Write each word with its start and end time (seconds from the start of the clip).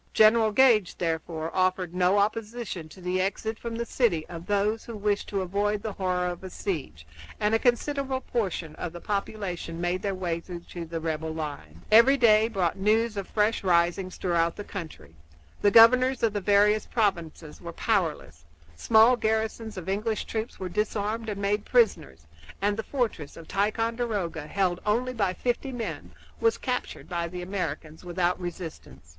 General 0.13 0.51
Gage, 0.51 0.97
therefore, 0.97 1.55
offered 1.55 1.93
no 1.93 2.17
opposition 2.17 2.89
to 2.89 3.01
the 3.01 3.21
exit 3.21 3.59
from 3.59 3.75
the 3.75 3.85
city 3.85 4.25
of 4.25 4.47
those 4.47 4.83
who 4.85 4.97
wished 4.97 5.29
to 5.29 5.43
avoid 5.43 5.83
the 5.83 5.91
horror 5.93 6.25
of 6.25 6.43
a 6.43 6.49
siege, 6.49 7.05
and 7.39 7.53
a 7.53 7.59
considerable 7.59 8.21
portion 8.21 8.73
of 8.77 8.93
the 8.93 8.99
population 8.99 9.79
made 9.79 10.01
their 10.01 10.15
way 10.15 10.39
through 10.39 10.61
to 10.61 10.85
the 10.85 10.99
rebel 10.99 11.31
lines. 11.31 11.83
Every 11.91 12.17
day 12.17 12.47
brought 12.47 12.77
news 12.79 13.15
of 13.15 13.27
fresh 13.27 13.63
risings 13.63 14.17
throughout 14.17 14.55
the 14.55 14.63
country; 14.63 15.13
the 15.61 15.69
governors 15.69 16.23
of 16.23 16.33
the 16.33 16.41
various 16.41 16.87
provinces 16.87 17.61
were 17.61 17.71
powerless; 17.71 18.45
small 18.75 19.15
garrisons 19.15 19.77
of 19.77 19.87
English 19.87 20.25
troops 20.25 20.59
were 20.59 20.67
disarmed 20.67 21.29
and 21.29 21.39
made 21.39 21.63
prisoners; 21.63 22.25
and 22.59 22.75
the 22.75 22.81
fortress 22.81 23.37
of 23.37 23.47
Ticonderoga, 23.47 24.47
held 24.47 24.81
only 24.83 25.13
by 25.13 25.35
fifty 25.35 25.71
men, 25.71 26.09
was 26.39 26.57
captured 26.57 27.07
by 27.07 27.27
the 27.27 27.43
Americans 27.43 28.03
without 28.03 28.39
resistance. 28.41 29.09